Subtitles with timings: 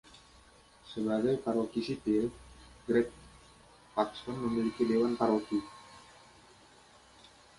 [0.91, 2.25] Sebagai paroki sipil,
[2.89, 3.09] Great
[3.93, 5.59] Paxton memiliki dewan paroki.